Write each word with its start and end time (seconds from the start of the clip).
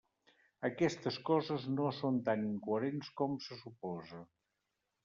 Aquestes 0.69 1.19
coses 1.27 1.67
no 1.75 1.91
són 1.99 2.19
tan 2.31 2.49
incoherents 2.49 3.13
com 3.21 3.39
se 3.49 3.61
suposa. 3.63 4.27